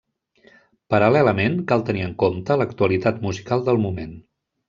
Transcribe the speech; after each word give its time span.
Paral·lelament 0.93 1.59
cal 1.73 1.83
tenir 1.91 2.01
en 2.07 2.15
compte 2.25 2.59
l'actualitat 2.61 3.23
musical 3.29 3.65
del 3.69 3.81
moment. 3.87 4.17